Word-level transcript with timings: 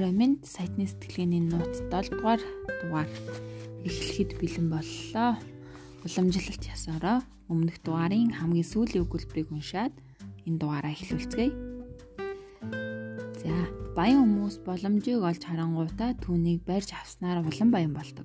орой 0.00 0.16
минь 0.16 0.40
сайтны 0.40 0.88
сэтгэлгээний 0.88 1.44
нууц 1.44 1.84
7 1.92 2.16
дугаар 2.16 2.40
дугаар 2.80 3.10
эхлэхэд 3.84 4.40
бэлэн 4.40 4.72
боллоо. 4.72 5.36
Уламжлалт 6.08 6.64
ясаараа 6.64 7.20
өмнөх 7.52 7.84
дугаарын 7.84 8.32
хамгийн 8.32 8.64
сүүлийн 8.64 9.04
өгүүлбэрийг 9.04 9.52
уншаад 9.52 9.92
энэ 10.48 10.56
дугаараа 10.56 10.96
эхлүүлцгээе. 10.96 11.52
За, 13.44 13.52
баян 13.92 14.24
хүмүүс 14.24 14.64
боломжийг 14.64 15.20
олж 15.20 15.44
харангуйтаа 15.44 16.16
түүнийг 16.24 16.64
барьж 16.64 16.96
авснаар 16.96 17.44
улам 17.44 17.68
баян 17.68 17.92
болдог. 17.92 18.24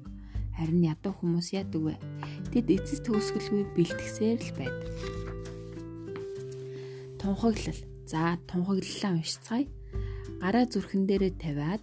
Харин 0.56 0.80
ядуу 0.80 1.12
хүмүүс 1.12 1.60
яадаг 1.60 1.82
вэ? 1.92 2.00
Тэд 2.56 2.72
эцэс 2.72 3.04
төгсгөлгүй 3.04 3.68
бэлтгэсээр 3.76 4.40
л 4.40 4.52
байдаг. 4.56 4.92
Тунхаглал. 7.20 7.84
За, 8.08 8.40
тунхаглалаа 8.48 9.20
уншицгаая 9.20 9.68
гараа 10.46 10.70
зүрхэн 10.70 11.10
дээрээ 11.10 11.34
тавиад 11.42 11.82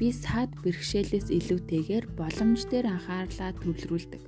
би 0.00 0.08
саад 0.16 0.48
бэрхшээлээс 0.64 1.28
илүүтэйгээр 1.28 2.16
боломж 2.16 2.64
дээр 2.72 2.88
анхаарлаа 2.88 3.52
төвлөрүүлдэг. 3.60 4.22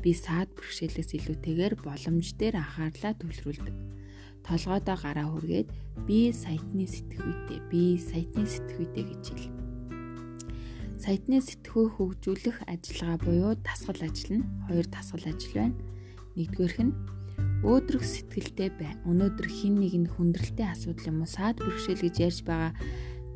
Би 0.00 0.10
саад 0.16 0.48
бэрхшээлээс 0.56 1.12
илүүтэйгээр 1.12 1.74
боломж 1.84 2.26
дээр 2.40 2.56
анхаарлаа 2.56 3.12
төвлөрүүлдэг. 3.20 3.76
Толгойдоо 4.48 4.96
гараа 4.96 5.28
хүргээд 5.28 5.68
би 6.08 6.32
сайтны 6.32 6.88
сэтгүүтэй, 6.88 7.60
би 7.68 8.00
сайтны 8.00 8.48
сэтгүүтэй 8.48 9.04
гэж 9.12 9.24
хэл. 9.28 9.52
Сайтны 10.96 11.44
сэтгүү 11.44 11.84
хөгжүүлэх 12.00 12.64
ажиллагаа 12.64 13.18
буюу 13.28 13.52
тасгал 13.60 14.08
ажил 14.08 14.40
нь 14.40 14.48
хоёр 14.72 14.88
тасгал 14.88 15.28
ажил 15.28 15.52
байна. 15.52 15.76
Нэгдүгээрх 16.32 16.80
нь 16.80 16.96
өөдрөг 17.66 18.04
сэтгэлтэй 18.06 18.70
бай. 18.72 18.96
Өнөөдөр 19.04 19.48
хин 19.52 19.82
нэг 19.82 19.94
нь 19.98 20.08
хүндрэлтэй 20.08 20.72
асуудал 20.72 21.10
юм 21.10 21.26
уу 21.26 21.28
саад 21.28 21.58
бэрхшээл 21.58 22.06
гэж 22.06 22.16
ярьж 22.22 22.40
байгаа 22.46 22.72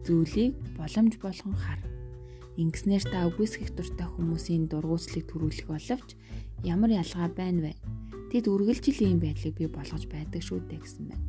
зүйлийг 0.06 0.52
боломж 0.76 1.14
болгон 1.22 1.54
хар. 1.56 1.80
Ингэснээр 2.60 3.04
та 3.08 3.24
үгүйсгэх 3.32 3.72
дуртай 3.72 4.08
хүмүүсийн 4.12 4.68
дургуутслыг 4.68 5.24
төрүүлэх 5.24 5.66
боловч 5.72 6.14
ямар 6.60 6.90
ялгаа 6.92 7.32
байна 7.32 7.72
вэ? 7.72 7.72
Тэд 8.28 8.48
үргэлжил 8.48 9.00
ийм 9.00 9.18
байдлыг 9.24 9.56
бий 9.56 9.68
болгож 9.72 10.04
байдаг 10.08 10.40
шүү 10.44 10.60
дээ 10.68 10.80
гэсэн 10.80 11.04
байна. 11.08 11.24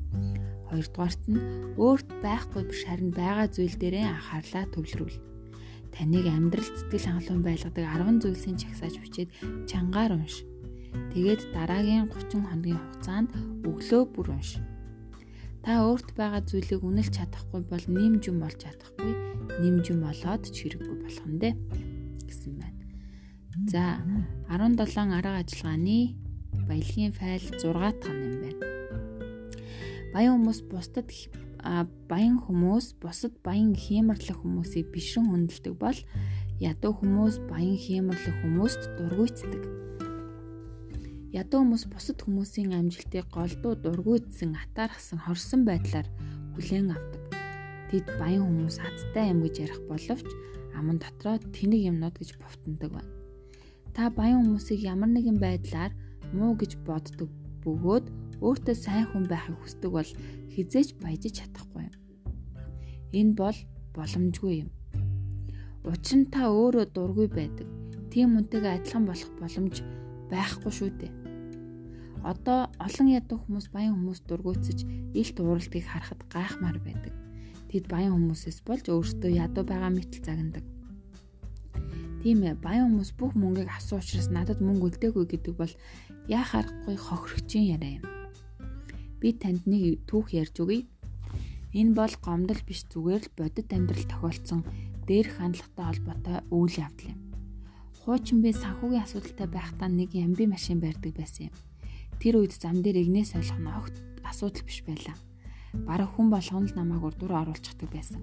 Хоёрдугаарт 0.67 1.23
нь 1.31 1.39
өөрт 1.79 2.09
байхгүй 2.23 2.63
биш 2.67 2.81
харин 2.87 3.11
байгаа 3.15 3.47
зүйл 3.51 3.75
дээрээ 3.79 4.07
анхаарлаа 4.07 4.65
төвлөрүүл. 4.71 5.17
Таныг 5.93 6.25
амьдрал 6.25 6.65
сэтгэл 6.65 7.07
хангалуун 7.07 7.43
байлгадаг 7.45 7.85
10 7.85 8.23
зүйлсийн 8.23 8.57
чагсааж 8.57 8.95
бичээд 8.97 9.29
чангаар 9.69 10.17
унш. 10.17 10.41
Тэгээд 11.13 11.53
дараагийн 11.53 12.09
30 12.09 12.49
хоногийн 12.49 12.81
хугацаанд 12.81 13.29
өглөө 13.67 14.03
бүр 14.11 14.27
унш. 14.33 14.57
Та 15.63 15.79
өөрт 15.87 16.11
байгаа 16.19 16.43
зүйлийг 16.43 16.83
үнэлж 16.83 17.23
чадахгүй 17.23 17.63
бол 17.63 17.85
нэмж 17.87 18.27
юм 18.27 18.43
болж 18.43 18.59
чадахгүй, 18.59 19.11
нэмж 19.63 19.85
юм 19.95 20.03
болоод 20.03 20.43
ч 20.51 20.67
хэрэггүй 20.67 20.97
болох 20.99 21.23
нь 21.23 21.39
дээ 21.39 21.53
гэсэн 22.27 22.53
байна. 22.59 22.83
За 23.71 24.03
17 24.51 25.15
арга 25.15 25.39
ажиллагааны 25.39 26.19
баялагын 26.67 27.15
файл 27.15 27.47
6 27.63 27.79
дахь 27.79 28.11
юм 28.11 28.35
байна. 28.43 28.59
Баян 30.11 30.35
хүмүүс 30.43 30.59
бусдад 30.67 31.07
баян 32.11 32.43
хүмүүс 32.43 32.99
бусад 32.99 33.39
баян 33.39 33.71
хиймэрлэх 33.71 34.43
хүмүүсийг 34.43 34.91
бишрэн 34.91 35.31
хүндэлдэг 35.31 35.75
бол 35.79 35.99
ядуу 36.59 36.91
хүмүүс 36.99 37.47
баян 37.47 37.79
хиймэрлэх 37.79 38.35
хүмүүст 38.43 38.83
дургуйцдаг 38.99 39.63
Ядуу 41.33 41.65
хүмүүс 41.65 41.89
бусад 41.89 42.21
хүмүүсийн 42.21 42.77
амжилтыг 42.77 43.25
голдуу 43.33 43.73
дургуйдсан 43.73 44.53
атаархсан 44.53 45.17
хорсон 45.17 45.65
байдлаар 45.65 46.05
хүлээн 46.53 46.93
авдаг. 46.93 47.23
Тэд 47.89 48.05
баян 48.21 48.45
хүмүүс 48.45 48.77
азтай 48.77 49.33
юм 49.33 49.41
гэж 49.41 49.65
ярих 49.65 49.81
боловч 49.89 50.29
аман 50.77 51.01
дотроо 51.01 51.41
тэнэг 51.41 51.89
юмнууд 51.89 52.21
гэж 52.21 52.37
бовтондог 52.37 52.93
байна. 52.93 53.09
Та 53.97 54.13
баян 54.13 54.45
хүмүүсийг 54.45 54.85
ямар 54.85 55.09
нэгэн 55.09 55.41
байдлаар 55.41 55.97
муу 56.37 56.53
гэж 56.53 56.77
боддог 56.85 57.33
бөгөөд 57.65 58.05
өөртөө 58.37 58.75
сайн 58.77 59.09
хүн 59.09 59.25
байхыг 59.25 59.57
хүсдэг 59.57 59.89
бол 59.89 60.11
хизээч 60.53 61.01
баяжиж 61.01 61.41
чадахгүй 61.41 61.89
юм. 61.89 61.97
Энэ 63.09 63.33
бол 63.33 63.57
боломжгүй 63.97 64.69
юм. 64.69 64.69
Учир 65.81 66.17
нь 66.21 66.29
та 66.29 66.53
өөрөө 66.53 66.93
дургүй 66.93 67.25
байдаг. 67.25 67.65
Тийм 68.13 68.37
үнтэйгээ 68.37 68.85
адилхан 68.85 69.09
болох 69.09 69.31
боломж 69.41 69.81
байхгүй 70.29 70.69
шүү 70.69 70.91
дээ. 71.01 71.22
Одоо 72.23 72.71
олон 72.79 73.07
ядуу 73.11 73.35
хүмүүс 73.43 73.67
баян 73.75 73.99
хүмүүс 73.99 74.23
дургуутсаж 74.23 74.87
илт 75.11 75.37
ууралтыг 75.43 75.83
харахад 75.83 76.23
гайхмаар 76.31 76.79
байдаг. 76.79 77.11
Тэд 77.67 77.91
баян 77.91 78.15
хүмүүсээс 78.15 78.63
болж 78.63 78.87
өөрсдөө 78.87 79.31
ядуу 79.43 79.67
байгаа 79.67 79.91
мэтэл 79.91 80.23
загнадаг. 80.23 80.63
Тийм 82.23 82.47
ээ, 82.47 82.55
баян 82.63 82.95
хүмүүс 82.95 83.11
бүх 83.19 83.35
мөнгийг 83.35 83.67
авсан 83.67 83.99
учраас 83.99 84.31
надад 84.31 84.63
мөнгө 84.63 84.95
үлдээгүй 84.95 85.25
гэдэг 85.35 85.53
бол 85.59 85.73
яа 86.31 86.47
харахгүй 86.47 86.95
хохирогчийн 86.95 87.75
яриа 87.75 87.99
юм. 87.99 88.07
Би 89.19 89.35
танд 89.35 89.67
нэг 89.67 90.07
түүх 90.07 90.31
ярьж 90.31 90.55
өгье. 90.63 90.87
Энэ 91.75 91.91
бол 91.91 92.13
гомдол 92.23 92.61
биш 92.63 92.87
зүгээр 92.87 93.27
л 93.27 93.35
бодит 93.35 93.67
амьдрал 93.75 94.07
тохиолдсон 94.07 94.63
дээрх 95.11 95.43
хандлагатай 95.43 95.85
холбоотой 95.91 96.37
үйл 96.55 96.75
явдал 96.79 97.11
юм. 97.11 97.19
Хуучин 97.99 98.39
би 98.39 98.55
санхүүгийн 98.55 99.03
асуудалтай 99.03 99.47
байхдаа 99.51 99.91
нэг 99.91 100.15
ямби 100.15 100.47
машин 100.47 100.79
барьдаг 100.79 101.11
байсан 101.19 101.51
юм 101.51 101.55
Тэр 102.21 102.43
үед 102.43 102.53
зам 102.57 102.81
дээр 102.81 103.01
игнээс 103.05 103.37
ойлгох 103.37 103.61
нь 103.61 103.73
огт 103.73 103.95
асуудал 104.25 104.65
биш 104.65 104.81
байлаа. 104.85 105.17
Бараг 105.73 106.09
хүн 106.13 106.29
болгоно 106.29 106.67
л 106.69 106.77
намайг 106.77 107.03
урдуур 107.03 107.33
оруулчихдаг 107.33 107.89
байсан. 107.89 108.21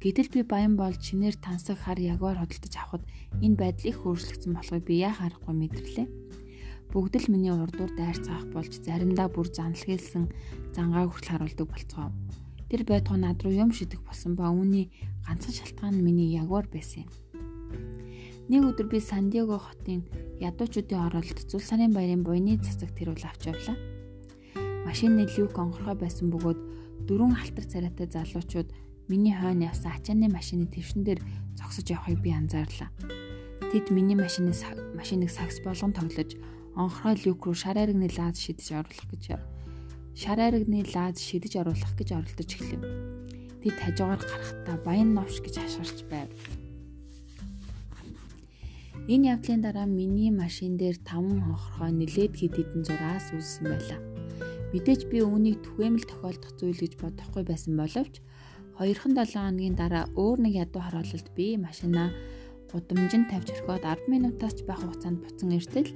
Гэтэл 0.00 0.32
би 0.32 0.40
баян 0.42 0.80
болж 0.80 0.96
шинээр 1.04 1.36
тансаг 1.36 1.76
хар 1.84 2.00
ягвар 2.00 2.40
хөдөлтөж 2.40 2.72
авахд 2.72 3.04
энэ 3.44 3.60
байдал 3.60 3.90
их 3.92 3.98
өөрчлөгдсөн 4.00 4.52
болохыг 4.56 4.82
би 4.88 5.04
яа 5.04 5.12
харахгүй 5.12 5.54
мэдэрлээ. 5.54 6.08
Бүгд 6.88 7.14
л 7.20 7.28
миний 7.28 7.52
урдуур 7.52 7.92
дайр 7.94 8.16
цаах 8.16 8.48
болж 8.48 8.72
заримдаа 8.80 9.28
бүр 9.28 9.52
занлахэлсэн 9.52 10.32
зангаа 10.72 11.04
хүртэл 11.04 11.36
харуулдаг 11.36 11.68
болцгоо. 11.68 12.08
Тэр 12.72 12.82
байтугай 12.88 13.20
над 13.20 13.44
руу 13.44 13.52
юм 13.52 13.70
шидэх 13.76 14.00
болсон 14.00 14.40
ба 14.40 14.48
үүний 14.48 14.88
ганцхан 15.28 15.54
шалтгаан 15.54 16.00
нь 16.00 16.06
миний 16.06 16.32
ягвар 16.32 16.64
байсан 16.72 17.04
юм. 17.04 17.12
Нэг 18.48 18.72
өдөр 18.72 18.88
би 18.88 18.98
Сандиаго 18.98 19.60
хотын 19.60 20.08
ядуучуудын 20.40 21.04
оролт 21.06 21.38
Зүл 21.44 21.60
сарын 21.60 21.92
баярын 21.92 22.24
буйны 22.24 22.56
цацаг 22.56 22.96
тэрүүл 22.96 23.28
авч 23.28 23.52
явлаа. 23.52 23.76
Машины 24.88 25.28
люк 25.36 25.54
онгорхой 25.60 25.96
байсан 26.00 26.32
бөгөөд 26.32 26.60
дөрвөн 27.04 27.36
халтар 27.36 27.66
царайтай 27.68 28.08
залуучууд 28.08 28.72
миний 29.12 29.36
хойно 29.36 29.68
явсан 29.68 29.92
ачааны 29.92 30.32
машины 30.32 30.64
твшин 30.66 31.04
дээр 31.04 31.20
зогсож 31.60 31.84
явахыг 31.92 32.24
би 32.24 32.32
анзаарлаа. 32.32 32.88
Тэд 33.70 33.92
миний 33.92 34.16
машины 34.16 34.56
машиныг 34.96 35.30
сакс 35.30 35.60
болгон 35.60 35.92
тоглож 35.92 36.34
онхрой 36.74 37.20
люк 37.24 37.46
руу 37.46 37.54
шар 37.54 37.76
аригны 37.76 38.08
лаз 38.16 38.40
шидэж 38.40 38.72
оруулах 38.80 39.06
гэж 39.12 39.24
шар 40.16 40.38
аригны 40.40 40.82
лаз 40.94 41.20
шидэж 41.20 41.60
оруулах 41.60 41.92
гэж 42.00 42.08
оролдож 42.16 42.50
эхлэв. 42.50 42.82
Тэд 43.60 43.76
хажуугаар 43.76 44.22
гарахтаа 44.24 44.76
баян 44.84 45.12
новш 45.14 45.38
гэж 45.44 45.54
хашгирч 45.60 46.08
байв. 46.08 46.32
Энэ 49.10 49.34
явдлын 49.34 49.58
дараа 49.58 49.90
миний 49.90 50.30
машин 50.30 50.78
дээр 50.78 51.02
5 51.02 51.42
хохорхой 51.42 51.90
нилээд 51.90 52.30
хэд 52.38 52.54
хэдэн 52.54 52.82
зураас 52.86 53.26
үүссэн 53.34 53.66
байлаа. 53.66 53.98
Мэдээж 54.70 55.10
би 55.10 55.18
үүнийг 55.18 55.66
түгээмэл 55.66 56.06
тохиолдох 56.06 56.54
зүйл 56.54 56.78
гэж 56.78 56.94
бодохгүй 56.94 57.42
байсан 57.42 57.74
боловч 57.74 58.22
2-7 58.78 59.34
хоногийн 59.34 59.74
дараа 59.74 60.06
өөр 60.14 60.38
нэг 60.46 60.54
ядуу 60.62 60.78
харуулалт 60.78 61.26
би 61.34 61.58
машинаа 61.58 62.14
гудамжинд 62.70 63.34
тавьж 63.34 63.50
орхиод 63.50 63.82
10 63.82 64.06
минутаас 64.06 64.54
ч 64.54 64.62
бага 64.62 64.86
хугацаанд 64.86 65.26
буцан 65.26 65.58
иртэл 65.58 65.90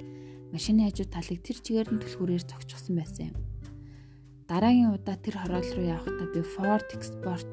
машины 0.51 0.83
хажуу 0.83 1.07
талыг 1.07 1.39
тэр 1.39 1.57
чигээр 1.63 1.87
нь 1.95 2.03
түлхүүрээр 2.03 2.43
зогчихсон 2.43 2.99
байсан 2.99 3.31
юм. 3.31 3.35
Дараагийн 4.51 4.91
удаа 4.91 5.15
тэр 5.15 5.39
хороол 5.39 5.69
руу 5.71 5.87
явахдаа 5.87 6.27
би 6.35 6.43
Ford 6.43 6.87
Export 6.91 7.51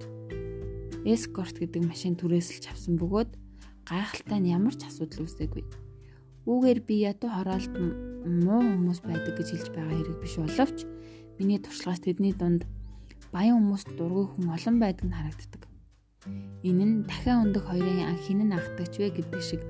Escort 1.06 1.54
гэдэг 1.62 1.86
машин 1.86 2.18
түрээсэлж 2.18 2.66
авсан 2.66 2.98
бөгөөд 2.98 3.30
гайхалтай 3.92 4.40
нь 4.40 4.52
ямар 4.56 4.72
ч 4.72 4.88
асуудал 4.88 5.28
үүсээгүй. 5.28 5.64
Үүгээр 6.48 6.80
би 6.88 6.94
ядуу 7.04 7.28
хороолт 7.28 7.74
муу 8.24 8.60
хүмүүс 8.64 9.00
байдаг 9.04 9.36
гэж 9.36 9.48
хэлж 9.52 9.68
байгаа 9.76 9.96
хэрэг 10.00 10.18
биш 10.24 10.34
боловч 10.40 10.78
миний 11.36 11.60
туршлагаас 11.60 12.00
тэдний 12.00 12.32
дунд 12.32 12.64
баян 13.30 13.60
хүмүүст 13.60 13.92
дургүй 13.94 14.26
хүн 14.32 14.48
олон 14.56 14.76
байдаг 14.80 15.04
нь 15.06 15.16
харагддаг. 15.16 15.62
Энэ 16.64 16.84
нь 16.88 16.96
дахиад 17.04 17.52
өндөг 17.52 17.64
хоёрын 17.68 18.16
хинэн 18.24 18.56
анхдагч 18.56 18.94
вэ 18.98 19.08
гэдэг 19.12 19.42
шиг 19.42 19.62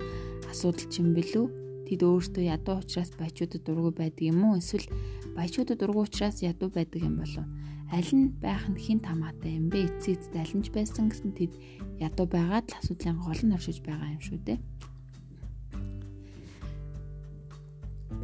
асуудал 0.47 0.87
ч 0.87 0.95
юм 1.03 1.17
бэлүү? 1.17 1.62
Тэд 1.87 2.01
өөрсдөө 2.03 2.45
ядуу 2.47 2.79
учраас 2.81 3.11
баячуудад 3.19 3.63
дургүй 3.67 3.93
байдаг 3.93 4.25
юм 4.29 4.41
уу? 4.45 4.61
Эсвэл 4.61 4.87
баячуудад 5.37 5.79
дургүй 5.79 6.05
учраас 6.07 6.43
ядуу 6.43 6.71
байдаг 6.71 7.01
юм 7.03 7.19
болов? 7.21 7.47
аль 7.93 8.13
нь 8.17 8.33
байх 8.41 8.65
нь 8.73 8.81
хин 8.81 9.05
тамаатай 9.05 9.61
юм 9.61 9.69
бэ? 9.69 9.85
Эцэд 10.01 10.33
ч 10.33 10.69
байсан 10.73 11.13
гэсэн 11.13 11.37
тэд 11.37 11.53
ядуу 12.01 12.25
байгаад 12.25 12.73
л 12.73 12.79
асуудлын 12.81 13.21
гол 13.21 13.43
нь 13.45 13.53
оршиж 13.53 13.85
байгаа 13.85 14.17
юм 14.17 14.23
шүү 14.25 14.41
дээ. 14.41 14.59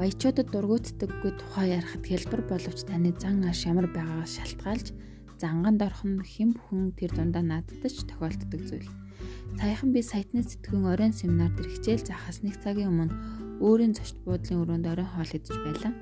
Баячуудад 0.00 0.48
дургуутдаггүй 0.48 1.32
тухай 1.36 1.76
ярихад 1.76 2.04
хэлбэр 2.06 2.42
боловч 2.48 2.80
таны 2.88 3.12
зан 3.20 3.44
аш 3.44 3.68
ямар 3.68 3.92
байгаагаас 3.92 4.40
шалтгаалж 4.40 4.88
Занганд 5.36 5.84
орох 5.84 6.02
нь 6.02 6.18
хэн 6.18 6.50
бүхэн 6.56 6.96
тэр 6.98 7.12
дундаа 7.12 7.44
надад 7.44 7.84
ч 7.84 8.02
тохиолддог 8.08 8.62
зүйл. 8.64 8.88
Саяхан 9.60 9.92
би 9.92 10.00
сайтны 10.02 10.42
сэтгүүн 10.42 10.90
оройн 10.90 11.14
семинар 11.14 11.52
дээр 11.54 11.68
хичээл 11.78 12.08
заахаас 12.08 12.42
нэг 12.42 12.56
цагийн 12.62 12.90
өмнө 12.90 13.14
өөрийн 13.58 13.94
зочд 13.94 14.16
буудлын 14.22 14.62
өрөөнд 14.62 14.86
оройн 14.86 15.10
хоол 15.12 15.32
идэж 15.34 15.56
байлаа. 15.66 15.92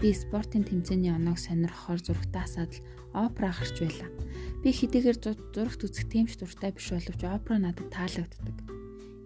Би 0.00 0.14
спортын 0.14 0.64
тэмцээний 0.64 1.12
оноог 1.12 1.38
сонирхохоор 1.42 2.00
зурагтаа 2.00 2.46
асаад 2.46 2.72
опера 3.12 3.50
харж 3.52 3.76
байлаа. 3.82 4.10
Би 4.62 4.70
хэдийгээр 4.72 5.18
зурагт 5.18 5.82
үзэх 5.84 6.06
тэмч 6.08 6.38
дуртай 6.38 6.70
биш 6.72 6.88
боловч 6.94 7.22
опера 7.26 7.58
надад 7.58 7.90
таалагддаг. 7.90 8.56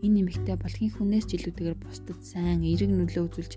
Энэ 0.02 0.26
нэмэгтэй 0.26 0.56
болохын 0.58 0.90
хүнээс 0.98 1.26
ч 1.30 1.38
илүүтэйгээр 1.38 1.78
бусдад 1.78 2.20
сайн 2.26 2.66
эерэг 2.66 2.90
нөлөө 2.90 3.22
үзүүлж 3.22 3.52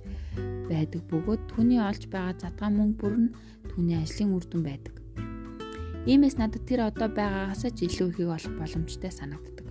байдаг 0.69 1.01
бөгөөд 1.09 1.41
түүний 1.49 1.81
олж 1.81 2.05
байгаа 2.05 2.37
задгаа 2.37 2.69
мөнгө 2.69 2.97
бүр 3.01 3.15
нь 3.17 3.33
түүний 3.73 3.97
ажлын 3.97 4.37
үр 4.37 4.45
дүн 4.45 4.61
байдаг. 4.61 4.95
Иймээс 6.05 6.37
надад 6.37 6.69
тэр 6.69 6.85
одоо 6.85 7.09
байгаагаас 7.09 7.65
ч 7.73 7.89
илүү 7.89 8.13
ихийг 8.13 8.29
олох 8.29 8.53
боломжтой 8.61 9.09
санагддаг. 9.09 9.65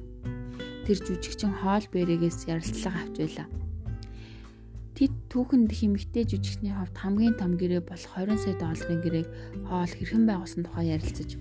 Тэр 0.83 0.99
жүжигчин 0.99 1.55
хоол 1.63 1.87
бэрэгээс 1.95 2.51
ярилцлага 2.51 2.99
авч 3.07 3.17
байлаа. 3.23 3.64
Тэд 4.95 5.11
түүхэнд 5.27 5.75
химэгтэй 5.75 6.23
жүжигчний 6.23 6.71
хувьд 6.71 6.95
хамгийн 6.95 7.35
том 7.35 7.59
гэрээ 7.59 7.83
болох 7.83 8.15
20 8.15 8.39
сая 8.39 8.55
долларын 8.63 9.03
гэрээг 9.03 9.29
хоол 9.67 9.91
хэрхэн 9.91 10.23
байгуулсан 10.23 10.63
тухай 10.63 10.95
ярилцаж 10.95 11.35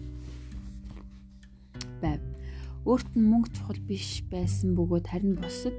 байв. 2.02 2.18
Өөрт 2.90 3.14
нь 3.14 3.30
мөнгө 3.30 3.54
чухал 3.54 3.78
биш 3.86 4.26
байсан 4.34 4.74
бөгөөд 4.74 5.06
харин 5.06 5.38
бусад 5.38 5.78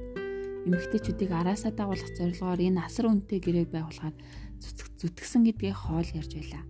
эмэгтэйчүүдийг 0.71 1.35
араасаа 1.35 1.75
дагуулах 1.75 2.15
зорилгоор 2.15 2.63
энэ 2.63 2.79
асар 2.79 3.11
үнэтэй 3.11 3.43
гэрээг 3.43 3.71
байгуулахад 3.75 4.17
зүтгэсэн 5.03 5.43
гэдгийг 5.45 5.75
хоол 5.75 6.09
ярьж 6.15 6.31
байлаа. 6.31 6.63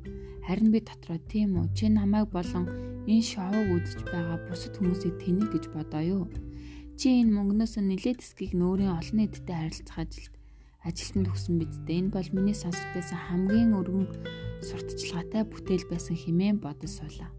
Харин 0.49 0.73
би 0.73 0.81
дотроо 0.81 1.21
тийм 1.31 1.61
үү 1.61 1.69
чи 1.77 1.93
намайг 1.93 2.33
болон 2.33 2.65
энэ 3.05 3.23
шоуг 3.23 3.69
үзэж 3.77 4.00
байгаа 4.09 4.41
бусад 4.49 4.75
хүмүүсийг 4.75 5.15
тэнэг 5.23 5.49
гэж 5.53 5.65
бодоо 5.71 6.03
юу? 6.03 6.25
Чи 6.99 7.23
энэ 7.23 7.31
мөнгнөөс 7.37 7.79
нэлээд 7.79 8.25
эсхийг 8.25 8.53
нөөрийн 8.59 8.97
олон 8.99 9.17
нийтэд 9.23 9.47
харилцах 9.47 10.03
ажилд 10.03 10.34
ажилтнанд 10.85 11.33
өгсөн 11.33 11.57
бидтэй. 11.59 12.05
Энэ 12.05 12.13
бол 12.13 12.29
миний 12.37 12.55
сонсож 12.55 12.85
байсан 12.93 13.17
хамгийн 13.17 13.73
өргөн 13.73 14.09
сурталчилгаатай 14.61 15.43
бүтээл 15.49 15.89
байсан 15.89 16.17
хэмээн 16.17 16.61
бодож 16.61 16.93
суулаа. 16.93 17.33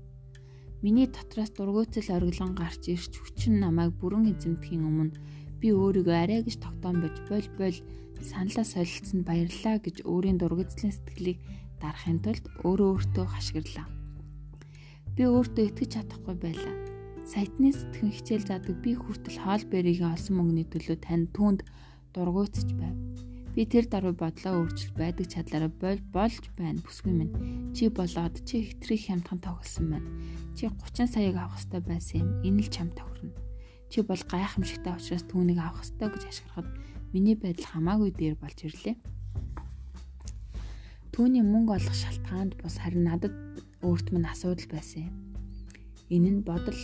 Миний 0.81 1.07
дотроос 1.07 1.53
дургуйцал 1.53 2.09
ориглон 2.17 2.53
гарч 2.57 2.89
ирч 2.89 3.13
хүчин 3.17 3.61
намайг 3.61 3.93
бүрэн 4.01 4.29
эзэмдэхийн 4.33 4.85
өмнө 4.85 5.17
би 5.61 5.73
өөрийгөө 5.73 6.13
арай 6.13 6.41
гэж 6.45 6.61
тогтоон 6.61 7.01
бож 7.01 7.17
боль 7.29 7.49
боль 7.57 7.79
саналаа 8.21 8.65
солилцсонд 8.65 9.25
баярлаа 9.25 9.81
гэж 9.81 10.05
өөрийн 10.05 10.37
дургуйцлын 10.37 10.93
сэтгэлийг 10.93 11.39
дарахын 11.81 12.19
тулд 12.21 12.45
өөрөө 12.67 12.89
өөртөө 13.01 13.25
хашгирлаа. 13.25 13.87
Би 15.15 15.23
өөртөө 15.25 15.65
итгэж 15.69 15.89
чадахгүй 15.95 16.35
байлаа. 16.37 16.75
Сайтны 17.25 17.73
сэтгэн 17.73 18.11
хичээл 18.13 18.45
заадаг 18.45 18.77
би 18.85 18.93
хүртэл 18.93 19.41
хоол 19.41 19.63
бэрийн 19.65 20.13
олсон 20.13 20.37
мөнгөний 20.37 20.67
төлөө 20.69 20.97
танд 21.01 21.33
түүнд 21.33 21.65
дургуйцж 22.13 22.69
байв. 22.77 22.93
Би 23.55 23.63
тэр 23.63 23.87
даруй 23.87 24.11
бодлоо 24.11 24.67
өөрчил 24.67 24.91
байдаг 24.99 25.31
чадлаараа 25.31 25.71
бол 25.71 25.99
болж 26.11 26.43
байна 26.59 26.83
бүсгүй 26.83 27.15
минь. 27.15 27.71
Чи 27.71 27.87
болоод 27.87 28.43
чи 28.43 28.67
хэтрийг 28.67 29.07
хямдхан 29.07 29.39
тоглосон 29.39 29.95
байна. 29.95 30.11
Чи 30.59 30.67
30 30.67 31.07
саяг 31.07 31.39
авах 31.39 31.55
хэрэгтэй 31.63 31.81
байсан 31.87 32.19
юм. 32.19 32.29
Энэ 32.43 32.67
л 32.67 32.67
чам 32.67 32.91
тохирно. 32.91 33.31
Чи 33.87 34.03
бол 34.03 34.19
гайхамшигтай 34.19 34.99
учраас 34.99 35.23
түүнийг 35.31 35.63
авах 35.63 35.87
хэрэгтэй 35.87 36.09
гэж 36.11 36.23
ашиглахад 36.27 36.67
миний 37.15 37.39
байдал 37.39 37.71
хамаагүй 37.71 38.11
дээр 38.11 38.35
болж 38.35 38.59
ирлээ. 38.59 38.99
Түүний 41.15 41.47
мөнгө 41.47 41.79
олох 41.79 41.95
шалтгаанд 41.95 42.59
бус 42.59 42.75
харин 42.75 43.07
надад 43.07 43.31
өөрт 43.79 44.11
минь 44.11 44.27
асуудал 44.27 44.67
байсан 44.67 45.07
юм. 45.07 45.15
Энэ 46.11 46.27
нь 46.27 46.41
бодол 46.43 46.81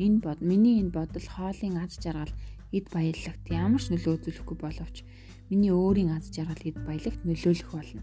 энэ 0.00 0.24
бод 0.24 0.40
миний 0.40 0.80
энэ 0.80 0.96
бодол 0.96 1.28
хоолын 1.28 1.76
аз 1.76 2.00
жаргал 2.00 2.32
эд 2.72 2.88
баялагт 2.88 3.44
ямар 3.52 3.84
ч 3.84 3.92
нөлөө 3.92 4.16
үзүүлэхгүй 4.16 4.56
боловч 4.56 5.04
миний 5.50 5.72
өөрийн 5.72 6.12
аз 6.12 6.28
жаргал 6.32 6.62
эд 6.64 6.78
баялагт 6.84 7.22
нөлөөлөх 7.24 7.70
болно. 7.72 8.02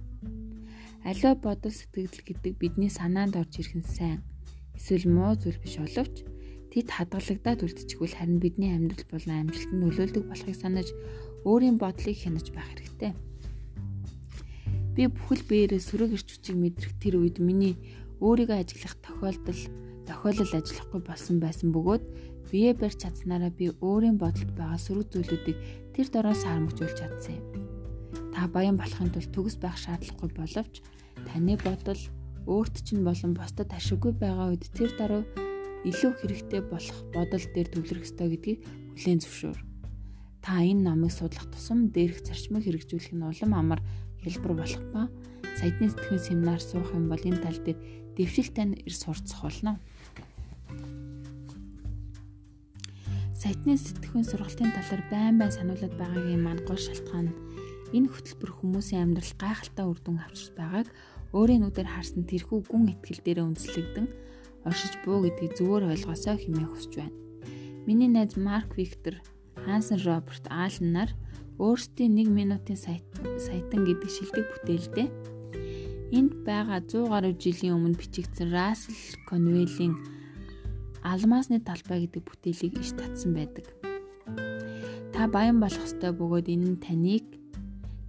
Аливаа 1.06 1.36
бодол 1.38 1.74
сэтгэл 1.74 2.26
гэдэг 2.26 2.54
бидний 2.58 2.90
санаанд 2.90 3.38
орж 3.38 3.62
ирэх 3.62 3.78
нь 3.78 3.86
сайн 3.86 4.26
эсвэл 4.74 5.06
муу 5.06 5.38
зүйл 5.38 5.62
биш 5.62 5.78
боловч 5.78 6.26
тэд 6.74 6.90
хадгалагдаад 6.90 7.62
үлдчихвэл 7.64 8.18
харин 8.18 8.42
бидний 8.42 8.74
амьдрал 8.74 9.06
болон 9.08 9.48
амжилтанд 9.48 9.82
нөлөөлдөг 9.86 10.24
болохыг 10.28 10.58
санаж 10.58 10.90
өөрийн 11.46 11.78
бодлыг 11.78 12.18
хянаж 12.18 12.50
байх 12.52 12.68
хэрэгтэй. 12.74 13.14
Би 14.98 15.04
бүхэл 15.08 15.44
биеэрээ 15.46 15.82
сөрөг 15.86 16.12
ирч 16.18 16.28
хүчийг 16.36 16.58
мэдрэх 16.58 16.94
тэр 16.98 17.22
үед 17.22 17.38
миний 17.38 17.78
өөрийгөө 18.20 18.58
ажиглах 18.60 18.96
тохиолдол 19.06 19.62
тохиолдол 20.10 20.52
ажиллахгүй 20.58 21.02
болсон 21.06 21.38
байсан 21.40 21.70
бөгөөд 21.76 22.04
бие 22.50 22.72
барьж 22.74 23.04
чадсанараа 23.04 23.52
би 23.52 23.72
өөрийн 23.84 24.18
бодолд 24.18 24.52
байгаа 24.56 24.80
сөрөг 24.80 25.08
зүйлүүдийг 25.12 25.58
тэр 25.96 26.08
дороос 26.12 26.44
харамжуулж 26.44 27.00
чадсан 27.00 27.40
юм. 27.40 27.46
Та 28.36 28.52
баян 28.52 28.76
болохын 28.76 29.16
тулд 29.16 29.32
төгс 29.32 29.56
байх 29.64 29.80
шаардлагагүй 29.80 30.36
боловч 30.36 30.84
таны 31.24 31.56
бодол 31.56 32.02
өөрт 32.46 32.76
чинь 32.84 33.08
болон 33.08 33.32
бусдад 33.34 33.72
ашиггүй 33.72 34.12
байгаа 34.20 34.52
үед 34.52 34.68
тэр 34.76 34.92
даруй 35.00 35.24
илүү 35.88 36.12
хэрэгтэй 36.20 36.62
болох 36.68 37.00
бодол 37.16 37.46
дээр 37.56 37.68
төвлөрөх 37.72 38.06
ёстой 38.06 38.28
гэдгийг 38.36 38.60
хүлээн 39.00 39.22
зөвшөөр. 39.24 39.60
Та 40.44 40.62
энэ 40.62 40.84
номыг 40.84 41.16
судлах 41.16 41.48
тусам 41.50 41.90
дээрх 41.96 42.22
зарчмыг 42.28 42.68
хэрэгжүүлэх 42.68 43.16
нь 43.16 43.26
улам 43.26 43.52
амар 43.56 43.82
хэлбэр 44.22 44.54
болох 44.54 44.84
ба 44.94 45.10
саядны 45.58 45.90
сэтгэхүйн 45.90 46.22
семинар 46.22 46.62
суух 46.62 46.92
юм 46.92 47.10
бол 47.10 47.24
энэ 47.24 47.42
тал 47.42 47.58
дээр 47.64 47.80
дэвшилтэй 48.20 48.66
нь 48.68 48.78
ир 48.84 48.94
сурцах 48.94 49.42
болно. 49.42 49.80
Саядны 53.46 53.78
сэтгэхүйн 53.78 54.26
сургалтын 54.26 54.74
талаар 54.74 55.04
байн 55.14 55.38
байн 55.38 55.54
сануулад 55.54 55.94
байгаагийн 56.02 56.42
маань 56.42 56.66
гол 56.66 56.82
шалтгаан 56.82 57.30
энэ 57.94 58.10
хөтөлбөр 58.10 58.52
хүмүүсийн 58.58 59.14
амьдрал 59.14 59.34
гайхалтай 59.38 59.86
үр 59.86 60.02
дүн 60.02 60.18
авчирч 60.18 60.58
байгааг 60.58 60.90
өөрийн 61.30 61.62
нүдээр 61.62 61.86
харсан 61.86 62.26
тэрхүү 62.26 62.66
гүн 62.66 62.98
итгэл 62.98 63.22
дээрээ 63.22 63.46
үндэслэгдэн 63.46 64.08
оршиж 64.66 64.94
буу 65.06 65.22
гэдгийг 65.22 65.62
зөвөр 65.62 65.94
ойлгосоо 65.94 66.42
хэмээх 66.42 66.74
хүсэж 66.74 66.94
байна. 66.98 67.14
Миний 67.86 68.10
найз 68.10 68.34
Марк 68.34 68.74
Виктор, 68.82 69.22
Хансан 69.62 70.02
Роберт 70.02 70.50
Аалн 70.50 70.90
нар 70.90 71.14
өөрсдийн 71.62 72.18
1 72.18 72.26
минутын 72.34 72.82
саятан 72.82 73.86
гэдэг 73.86 74.10
шилдэг 74.10 74.46
бүтээлдээ 74.58 75.08
энд 76.18 76.34
байгаа 76.50 76.82
100 76.82 77.14
гаруй 77.14 77.38
жилийн 77.38 77.78
өмнө 77.78 77.94
бичигдсэн 77.94 78.50
Рассел 78.50 78.98
Конвелийн 79.30 80.15
Алмаасны 81.06 81.62
талбай 81.62 82.10
гэдэг 82.10 82.26
бүтээлийг 82.26 82.82
иш 82.82 82.98
татсан 82.98 83.38
байдаг. 83.38 83.70
Та 85.14 85.30
баян 85.30 85.62
болох 85.62 85.86
ёстой 85.86 86.10
бөгөөд 86.18 86.50
энэ 86.50 86.66
нь 86.74 86.82
таныг 86.82 87.26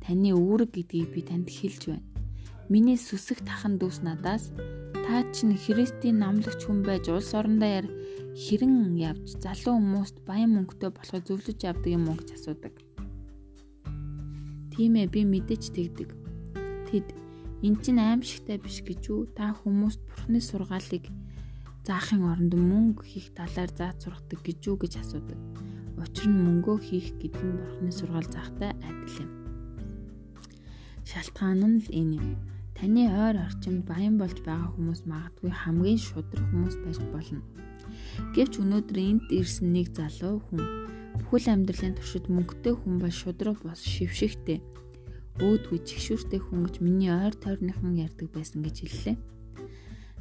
таны 0.01 0.33
үүрэг 0.33 0.73
гэдгийг 0.73 1.13
би 1.13 1.21
танд 1.21 1.53
хэлж 1.53 1.93
байна. 1.93 2.09
Миний 2.73 2.97
сүсэг 2.97 3.45
тахан 3.45 3.77
дүүс 3.77 4.01
надаас 4.01 4.49
та 5.05 5.23
чинь 5.37 5.61
Христийн 5.61 6.25
намлагч 6.25 6.65
хүн 6.65 6.81
байж 6.89 7.13
улс 7.13 7.37
орондоо 7.37 7.69
яар 7.69 7.89
хэрэн 8.33 8.97
явж 8.97 9.45
залуу 9.45 9.77
хүмүүст 9.77 10.17
баян 10.25 10.57
мөнгөтэй 10.57 10.91
болохыг 10.91 11.25
зөвлөж 11.29 11.59
явдаг 11.69 11.93
юм 11.93 12.09
уу 12.09 12.17
гэж 12.17 12.33
асуудаг. 12.33 12.75
Тийм 14.73 14.97
ээ 14.97 15.13
би 15.13 15.21
мэдэж 15.29 15.63
тэгдэг. 15.77 16.11
Тэд 16.89 17.07
эн 17.61 17.77
чинь 17.85 18.01
аимшигтай 18.01 18.57
биш 18.57 18.81
гэж 18.81 19.03
үү? 19.13 19.21
Та 19.37 19.53
хүмүүст 19.53 20.01
бурхны 20.09 20.41
сургаалыг 20.41 21.05
заахын 21.87 22.27
оронд 22.27 22.55
мөнгө 22.59 23.03
хийх 23.07 23.31
талаар 23.39 23.71
зааж 23.71 23.97
сургадаг 24.03 24.41
гэж 24.43 24.61
үү 24.67 24.77
гэж 24.83 24.93
асуудаг. 24.99 25.39
Учир 26.03 26.27
нь 26.27 26.43
мөнгөө 26.43 26.77
хийх 26.83 27.09
гэдэг 27.23 27.43
нь 27.47 27.59
бурхны 27.63 27.91
сургаал 27.95 28.27
заахтай 28.27 28.75
адил 28.83 29.17
юм. 29.23 29.31
Шалтгаан 31.07 31.63
нь 31.63 31.81
л 31.87 31.89
энэ 31.95 32.17
юм. 32.19 32.29
Таны 32.75 33.07
ойр 33.07 33.39
орчимд 33.47 33.87
баян 33.87 34.19
болж 34.19 34.43
байгаа 34.43 34.75
хүмүүс 34.75 35.07
магадгүй 35.07 35.53
хамгийн 35.55 36.01
шудраг 36.03 36.45
хүмүүс 36.51 36.77
байж 36.83 36.99
болно. 37.15 37.41
Гэвч 38.35 38.53
өнөөдөр 38.61 38.99
энд 39.01 39.25
ирсэн 39.31 39.71
нэг 39.73 39.95
залуу 39.95 40.43
хүн 40.51 40.61
Бүхэл 41.17 41.49
амьдралын 41.59 41.97
туршид 41.97 42.29
мөнгөтэй 42.29 42.75
хүн 42.77 43.01
бол 43.01 43.15
шудраг 43.15 43.57
бос 43.65 43.81
шившигтэй. 43.81 44.61
Өөдгүй 45.41 45.81
чигшүүртэй 45.89 46.41
хүн 46.45 46.69
гэж 46.69 46.77
миний 46.85 47.11
ойр 47.11 47.33
тойрныхан 47.33 47.97
ярьдаг 47.97 48.29
байсан 48.37 48.61
гэж 48.61 48.77
хэллээ. 48.85 49.17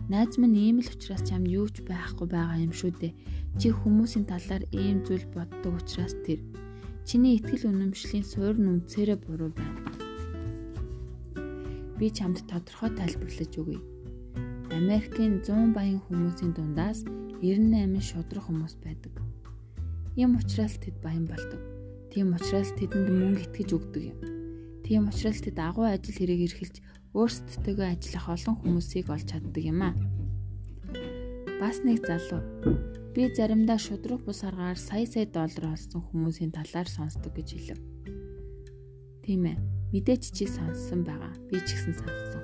Найз 0.05 0.37
минь 0.37 0.53
ийм 0.53 0.77
л 0.85 0.89
учраас 0.93 1.25
чамд 1.25 1.49
юу 1.49 1.65
ч 1.65 1.81
байхгүй 1.81 2.29
байгаа 2.29 2.61
юм 2.61 2.69
шүү 2.69 2.93
дээ. 2.93 3.17
Чи 3.57 3.73
хүмүүсийн 3.73 4.29
талаар 4.29 4.61
ийм 4.69 5.01
зүйл 5.01 5.25
боддог 5.33 5.81
учраас 5.81 6.13
тэр 6.21 6.45
чиний 7.09 7.41
итгэл 7.41 7.73
үнэмшлийн 7.73 8.21
суур 8.21 8.53
нүнцээрээ 8.53 9.17
буруу 9.25 9.49
байна. 9.57 9.81
Би 11.97 12.13
чамд 12.13 12.37
тодорхой 12.45 12.93
тайлбарлаж 12.93 13.49
өгье. 13.57 13.81
Америкийн 14.69 15.41
100 15.41 15.73
баян 15.73 15.97
хүмүүсийн 16.05 16.53
дундаас 16.53 17.01
98 17.41 17.97
шудраг 18.05 18.45
хүмүүс 18.45 18.77
байдаг. 18.85 19.13
Ийм 20.13 20.37
учраас 20.37 20.77
тэд 20.77 21.01
баян 21.01 21.25
болдог. 21.25 21.57
Тийм 22.13 22.37
учраас 22.37 22.69
тэдэнд 22.77 23.09
мөнгө 23.09 23.49
итгэж 23.49 23.69
өгдөг 23.73 24.03
юм. 24.13 24.19
Тийм 24.85 25.09
учраас 25.09 25.41
тэд 25.41 25.57
агуу 25.57 25.89
ажил 25.89 26.13
хэрэг 26.13 26.45
эрхэлж 26.45 26.77
өөрсдөлтөөгөө 27.15 27.87
ажиллах 27.95 28.27
олон 28.35 28.55
хүмүүсийг 28.59 29.07
олж 29.07 29.25
чаддаг 29.31 29.63
юм 29.63 29.79
аа. 29.87 29.95
Бас 31.63 31.79
нэг 31.87 32.03
залуу. 32.03 32.43
Би 33.15 33.31
заримдаа 33.31 33.79
шудраг 33.79 34.27
бус 34.27 34.43
аргаар 34.43 34.75
сая 34.75 35.07
сая 35.07 35.23
доллар 35.23 35.71
олсон 35.71 36.03
хүмүүсийн 36.11 36.51
талаар 36.51 36.91
сонсдог 36.91 37.31
гэж 37.31 37.49
хэлв. 37.55 37.79
Тийм 39.23 39.47
ээ. 39.47 39.57
Мэдээч 39.95 40.35
чи 40.35 40.43
сонссон 40.43 41.07
байгаа. 41.07 41.31
Би 41.47 41.55
ч 41.63 41.79
гэсэн 41.79 41.95
сонссон. 41.95 42.43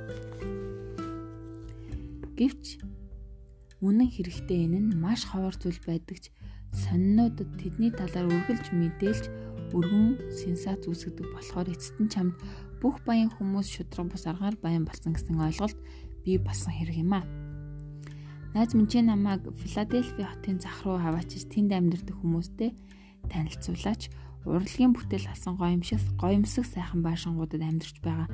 Гэвч 2.40 2.80
үнэн 3.84 4.08
хэрэгтээ 4.08 4.72
энэ 4.72 4.80
нь 4.80 4.96
маш 4.96 5.28
ховор 5.28 5.52
зүйл 5.60 5.84
байдаг 5.84 6.24
ч 6.24 6.32
сонинуудад 6.72 7.52
тэдний 7.60 7.92
талаар 7.92 8.32
үргэлж 8.32 8.72
мэдээлж 8.72 9.26
өргөн 9.76 10.32
сенсац 10.32 10.88
үүсгэдэг 10.88 11.28
болохоор 11.36 11.68
эцэст 11.68 12.00
нь 12.00 12.08
чамд 12.08 12.40
бүх 12.82 13.00
баян 13.06 13.30
хүмүүс 13.30 13.70
шудраг 13.70 14.10
бус 14.10 14.26
аргаар 14.26 14.58
баян 14.58 14.84
болсон 14.90 15.14
гэсэн 15.14 15.38
ойлголт 15.38 15.78
бий 16.26 16.42
болсон 16.42 16.74
хэрэг 16.74 16.98
юм 16.98 17.14
аа. 17.14 17.26
Найз 18.54 18.74
минь 18.74 18.90
чи 18.90 19.00
намайг 19.00 19.46
Филадельфи 19.54 20.26
хотын 20.26 20.60
зах 20.60 20.82
руу 20.84 20.98
хаваачиж 20.98 21.48
тэнд 21.48 21.72
амьдардаг 21.72 22.18
хүмүүстэй 22.20 22.74
танилцуулаач. 23.30 24.10
Урлагийн 24.44 24.92
бүтээл 24.98 25.30
алсан 25.30 25.56
гоёмшиг 25.56 26.02
гоёмсог 26.18 26.66
сайхан 26.66 27.06
байшингуудад 27.06 27.62
амьдарч 27.62 28.02
байгаа 28.02 28.28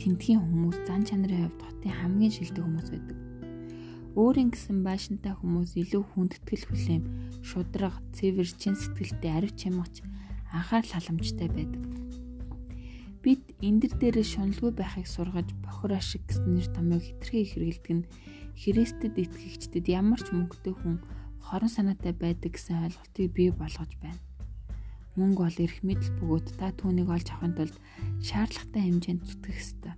тентгийн 0.00 0.40
хүмүүс 0.40 0.88
зан 0.88 1.04
чанарын 1.04 1.52
хувьд 1.52 1.60
хотын 1.60 1.92
хамгийн 1.92 2.32
шилдэг 2.32 2.64
хүмүүс 2.64 2.88
байдаг. 2.88 3.18
Өөрийн 4.16 4.50
гэсэн 4.50 4.80
байшинтай 4.82 5.36
хүмүүс 5.36 5.76
илүү 5.76 6.02
хүндэтгэл 6.02 6.64
хүлэм, 6.66 7.04
шудраг, 7.44 7.94
цэвэр, 8.16 8.48
чин 8.58 8.74
сэтгэлтэй, 8.74 9.30
ариу 9.30 9.52
чимгч, 9.54 10.02
анхаарал 10.50 10.90
халамжтай 10.90 11.46
байдаг. 11.46 11.99
Бид 13.20 13.44
эндэр 13.60 13.92
дээрээ 14.00 14.24
шуналгүй 14.24 14.72
байхыг 14.72 15.04
сургаж 15.04 15.52
бохор 15.60 15.92
ашиг 15.92 16.24
гэсэн 16.24 16.56
нэр 16.56 16.68
томьёог 16.72 17.04
хитрхи 17.04 17.44
хэрэгэлдэг 17.52 17.92
нь 17.92 18.08
Христэд 18.56 19.14
итгэгчдэд 19.20 19.86
ямар 19.92 20.20
ч 20.24 20.32
мөнгөтэй 20.32 20.72
хүн 20.72 21.04
хорон 21.44 21.68
санаатай 21.68 22.16
байдаг 22.16 22.56
гэсэн 22.56 22.80
ойлголтыг 22.88 23.28
бий 23.36 23.52
болгож 23.52 23.92
байна. 24.00 24.24
Мөнгө 25.20 25.40
бол 25.44 25.58
эрх 25.60 25.78
мэдэл 25.84 26.16
бөгөөд 26.16 26.46
та 26.56 26.72
түүнийг 26.80 27.12
олж 27.12 27.28
авахын 27.28 27.56
тулд 27.60 27.76
шаардлагатай 28.24 28.82
хэмжээнд 28.88 29.22
зүтгэх 29.28 29.58
ёстой. 29.60 29.94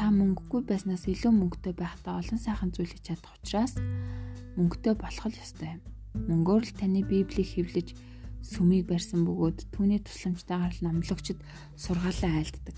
Та 0.00 0.04
мөнгөгүй 0.08 0.62
байснаас 0.64 1.04
илүү 1.12 1.32
мөнгөтэй 1.44 1.76
байхдаа 1.76 2.24
олон 2.24 2.40
сайхан 2.40 2.72
зүйл 2.72 2.88
хийж 2.88 3.04
чадах 3.12 3.36
учраас 3.36 3.76
мөнгөтэй 4.56 4.94
болох 4.96 5.26
л 5.28 5.40
ёстой 5.44 5.76
юм. 5.76 5.80
Мөнгөөр 6.24 6.64
л 6.64 6.72
таны 6.72 7.04
Библийг 7.04 7.48
хэвлэж 7.52 7.88
сүмийг 8.44 8.84
барьсан 8.84 9.24
бөгөөд 9.24 9.72
түүний 9.72 10.04
тусламжтайгаар 10.04 10.74
л 10.76 10.84
номлогчд 10.84 11.40
сургаалаа 11.80 12.32
айлддаг. 12.44 12.76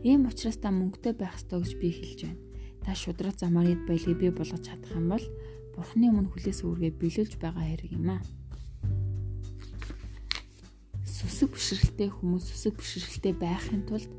Ийм 0.00 0.24
учраас 0.26 0.56
та 0.56 0.72
мөнгөтэй 0.72 1.12
байх 1.12 1.36
ёстой 1.36 1.60
гэж 1.60 1.72
би 1.76 1.88
хэлж 1.92 2.20
байна 2.24 2.52
та 2.84 2.94
шудраг 2.94 3.38
замаар 3.38 3.70
эд 3.70 3.86
баялагийг 3.86 4.18
бий 4.18 4.30
болгож 4.30 4.66
чадах 4.66 4.90
юм 4.98 5.08
бол 5.14 5.24
Бурхны 5.72 6.10
өмнө 6.10 6.34
хүлээс 6.34 6.66
үүргээ 6.66 6.92
биелүүлж 6.98 7.38
байгаа 7.40 7.64
хэрэг 7.64 7.96
юм 7.96 8.10
аа. 8.12 8.22
Сүсэг 11.06 11.54
бишрэлтэй 11.54 12.10
хүмүүс 12.12 12.44
сүсэг 12.50 12.76
бишрэлтэй 12.76 13.34
байхын 13.38 13.86
тулд 13.88 14.10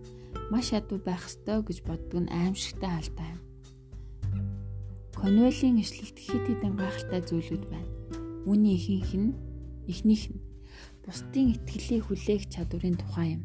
маш 0.49 0.71
ядуу 0.73 0.97
байх 1.03 1.27
ёстой 1.27 1.61
гэж 1.61 1.85
боддог 1.85 2.25
нь 2.25 2.33
аимшигтай 2.33 2.89
алдаа 2.89 3.27
юм. 3.35 3.41
Конвелийн 5.13 5.77
ишлэлт 5.83 6.17
хит 6.17 6.47
хитэн 6.47 6.73
гайхалтай 6.79 7.21
зүйлүүд 7.21 7.63
байна. 7.69 7.91
Үүний 8.49 8.79
ихэнх 8.79 9.13
нь 9.13 9.31
эхнийх 9.87 10.31
нь 10.31 10.41
бусдын 11.03 11.55
итгэлийг 11.55 12.07
хүлээх 12.07 12.47
чадварын 12.47 12.95
тухай 12.95 13.39
юм. 13.39 13.43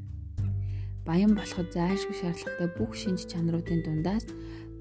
Баян 1.08 1.32
болоход 1.34 1.72
заашгүй 1.74 2.14
шаардлагатай 2.20 2.68
бүх 2.78 2.92
шинж 2.94 3.26
чанаруудын 3.26 3.82
дундаас 3.82 4.26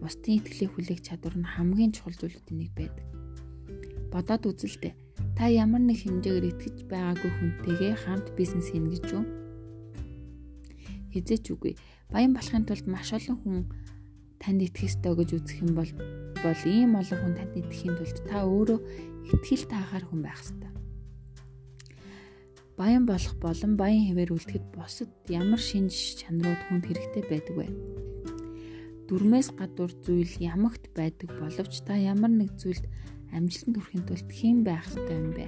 бусдын 0.01 0.37
итгэлийг 0.39 0.71
хүлээх 0.75 1.01
чадвар 1.01 1.35
нь 1.39 1.51
хамгийн 1.57 1.95
чухал 1.95 2.13
зүйлүүдийн 2.19 2.59
нэг 2.61 2.71
байдаг. 2.77 3.05
Бодоод 4.13 4.43
үзэлтэй. 4.45 4.93
Та 5.33 5.49
ямар 5.49 5.81
нэг 5.81 6.05
хэмжээгээр 6.05 6.49
итгэж 6.53 6.77
байгаагүй 6.91 7.31
хүнтэйгээ 7.33 7.93
хамт 8.05 8.27
бизнес 8.37 8.69
хийнэ 8.69 8.89
гэж 8.93 9.05
юу? 9.13 9.25
Хизээч 11.13 11.45
үгүй. 11.53 11.73
Баян 12.13 12.33
болохын 12.33 12.65
тулд 12.65 12.85
маш 12.85 13.13
олон 13.13 13.37
хүн 13.41 13.57
танд 14.37 14.61
итгэх 14.61 14.93
ёстой 14.93 15.13
гэж 15.17 15.29
үзэх 15.41 15.59
юм 15.65 15.73
бол 15.73 15.91
бол 16.43 16.61
ийм 16.65 16.93
олон 16.97 17.19
хүн 17.21 17.33
танд 17.37 17.53
итгэхийн 17.57 17.95
тулд 17.97 18.17
та 18.29 18.45
өөрөө 18.45 18.79
итгэл 19.33 19.65
таахаар 19.65 20.05
хүн 20.05 20.21
байх 20.21 20.39
ёстой. 20.41 20.66
Баян 22.77 23.09
болох 23.09 23.33
болон 23.41 23.73
баян 23.73 24.05
хэвээр 24.05 24.37
үлдэхэд 24.37 24.65
босод 24.77 25.09
ямар 25.25 25.57
шинж 25.57 26.21
чанарууд 26.21 26.61
хүнд 26.69 26.85
хэрэгтэй 26.85 27.23
байдаг 27.25 27.55
вэ? 27.57 27.67
дүрмээс 29.07 29.55
гадуур 29.55 29.91
зүйл 30.03 30.33
ямагт 30.37 30.91
байдаг 30.91 31.31
боловч 31.39 31.81
та 31.87 31.95
ямар 31.97 32.29
нэг 32.29 32.53
зүйлд 32.59 32.85
амжилтанд 33.31 33.79
хүрэхин 33.79 34.03
тулд 34.05 34.29
хэн 34.29 34.61
байх 34.67 34.85
ёстой 34.93 35.15
юм 35.15 35.31
бэ? 35.31 35.45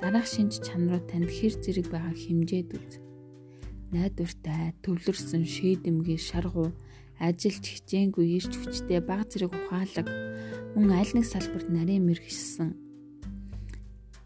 Дараах 0.00 0.26
шинж 0.26 0.58
чанарууд 0.66 1.06
танд 1.06 1.28
хэр 1.28 1.54
зэрэг 1.62 1.86
байгаа 1.92 2.10
хэмжээд 2.10 2.70
үз. 2.74 2.92
Найдвартай, 3.92 4.74
төвлөрсөн, 4.82 5.46
шийдэмгий, 5.46 6.18
шаргуу, 6.18 6.74
ажилч 7.22 7.62
хичээнгүй, 7.62 8.26
ирч 8.40 8.50
хүчтэй, 8.58 8.98
баг 8.98 9.30
зэрэг 9.30 9.54
ухаалаг, 9.54 10.08
мөн 10.74 10.90
аль 10.90 11.12
нэг 11.14 11.22
салбарт 11.28 11.70
нарийн 11.70 12.02
мэрэгшсэн. 12.02 12.83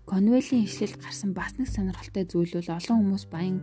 Конвелийн 0.09 0.65
ишлэл 0.65 0.97
гарсан 0.97 1.37
бас 1.37 1.53
нэг 1.61 1.69
сонирхолтой 1.69 2.25
зүйл 2.25 2.57
бол 2.57 2.81
олон 2.81 2.97
хүмүүс 3.05 3.25
баян 3.29 3.61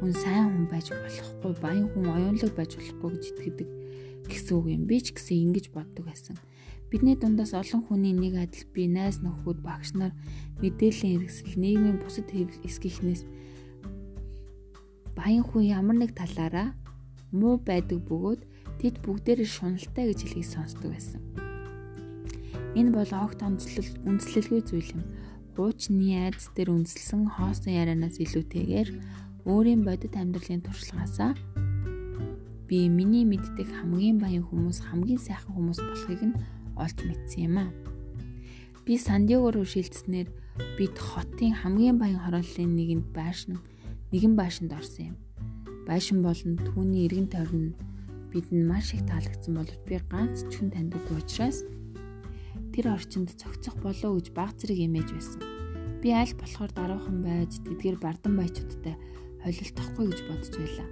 хүн 0.00 0.12
сайн 0.16 0.48
хүн 0.48 0.66
байж 0.72 0.88
болохгүй, 0.88 1.52
баян 1.60 1.86
хүн 1.92 2.08
оюунлаг 2.16 2.52
байж 2.56 2.80
болохгүй 2.80 3.10
гэж 3.12 3.24
итгэдэг 3.36 3.68
гэсэн 4.24 4.56
үг 4.56 4.66
юм. 4.72 4.82
Би 4.88 5.04
ч 5.04 5.12
гэсэн 5.12 5.52
ингэж 5.52 5.76
боддог 5.76 6.08
байсан. 6.08 6.40
Бидний 6.88 7.12
дундаас 7.12 7.52
олон 7.52 7.84
хүний 7.84 8.16
нэг 8.16 8.40
адил 8.40 8.64
би 8.72 8.88
найз 8.88 9.20
нөхөд 9.20 9.60
багш 9.60 9.92
нар 9.92 10.16
мэдээллийн 10.64 11.20
хэрэгсэл 11.20 11.60
нийгмийн 11.60 12.00
бусад 12.00 12.32
эсгийнхнээс 12.32 13.28
баян 15.12 15.44
хүн 15.44 15.64
ямар 15.76 15.96
нэг 16.00 16.16
талаараа 16.16 16.72
муу 17.36 17.60
байдаг 17.60 18.00
бөгөөд 18.00 18.40
тэд 18.80 19.04
бүгдээрээ 19.04 19.48
шуналтай 19.48 20.08
гэж 20.08 20.18
хэлхийг 20.24 20.48
сонсдог 20.48 20.88
байсан. 20.88 21.20
Энэ 22.76 22.92
бол 22.92 23.12
огт 23.12 23.40
онцлол 23.40 23.88
үндэслэлгүй 24.04 24.60
зүйл 24.64 24.90
юм. 24.96 25.04
Хуучны 25.56 26.12
айдас 26.20 26.52
дээр 26.52 26.68
үндэслэн 26.68 27.32
хоосон 27.32 27.72
ярианаас 27.72 28.20
илүүтэйгээр 28.20 28.88
өөрийн 29.48 29.88
бодит 29.88 30.12
амьдралын 30.12 30.60
туршлагаасаа 30.60 31.32
би 32.68 32.92
миний 32.92 33.24
мэддэг 33.24 33.64
хамгийн 33.64 34.20
баян 34.20 34.44
хүмүүс 34.44 34.84
хамгийн 34.84 35.16
сайхан 35.16 35.56
хүмүүс 35.56 35.80
болохыг 35.80 36.22
нь 36.28 36.36
олж 36.76 36.98
мэдсэн 37.08 37.40
юм 37.48 37.56
аа. 37.64 37.72
Би 38.84 39.00
Сандиаго 39.00 39.56
руу 39.56 39.64
шилжснээр 39.64 40.28
бид 40.76 40.94
хотын 41.00 41.56
хамгийн 41.56 41.96
баян 41.96 42.20
хорооллын 42.20 42.76
нэгэнд 42.76 43.06
байшин 43.16 43.56
нэгэн 44.12 44.36
байшинд 44.36 44.76
орсон 44.76 45.14
юм. 45.14 45.16
Байшин 45.88 46.20
болон 46.20 46.60
түүний 46.60 47.08
эргэн 47.08 47.32
тойрон 47.32 47.72
бидэнд 48.28 48.68
маш 48.68 48.92
их 48.92 49.08
таалагдсан 49.08 49.56
боловч 49.56 49.80
би 49.88 49.96
ганц 50.04 50.44
ч 50.52 50.60
хүн 50.60 50.68
таньдаггүй 50.68 51.16
учраас 51.16 51.64
тэр 52.76 52.92
орчинд 52.92 53.32
цогцох 53.40 53.80
болоо 53.80 54.20
гэж 54.20 54.36
баг 54.36 54.52
зэрэг 54.60 54.84
эмээж 54.84 55.08
байсан. 55.16 55.40
Би 56.04 56.12
аль 56.12 56.36
болохоор 56.36 56.72
даруухан 56.76 57.24
байж 57.24 57.56
тэдгээр 57.64 57.96
бардан 57.96 58.36
баячуудтай 58.36 59.00
холилдохгүй 59.40 60.06
гэж 60.12 60.20
бодож 60.28 60.52
байлаа. 60.60 60.88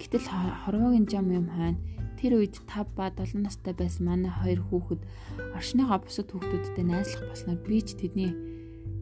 Гэтэл 0.00 0.24
хорвоогийн 0.64 1.04
жам 1.04 1.28
юм 1.28 1.52
хойно 1.52 1.76
тэр 2.16 2.40
үед 2.40 2.56
5 2.64 2.96
ба 2.96 3.12
7 3.12 3.44
настай 3.44 3.76
байсан 3.76 4.08
манай 4.08 4.32
хоёр 4.32 4.64
хүүхэд 4.64 5.04
оршныхоо 5.52 6.00
бусад 6.00 6.32
хүүхдүүдтэй 6.32 6.84
найзлах 6.88 7.28
болсноор 7.28 7.60
би 7.68 7.84
ч 7.84 8.00
тэдний 8.00 8.32